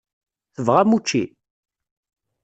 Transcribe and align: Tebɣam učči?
Tebɣam 0.55 0.91
učči? 0.97 1.23